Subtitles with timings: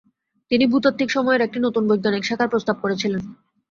[0.51, 3.21] তিনি ভূতাত্ত্বিক সময়ের একটি নতুন বৈজ্ঞানিক শাখার প্রস্তাব করেছিলেন।